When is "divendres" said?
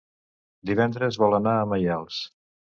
0.69-1.21